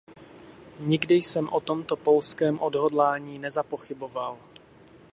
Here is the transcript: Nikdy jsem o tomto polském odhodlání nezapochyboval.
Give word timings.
Nikdy 0.79 1.15
jsem 1.15 1.49
o 1.49 1.59
tomto 1.59 1.95
polském 1.95 2.59
odhodlání 2.59 3.39
nezapochyboval. 3.39 4.37